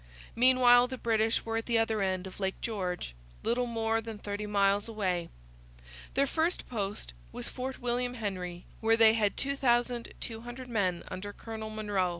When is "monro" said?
11.69-12.09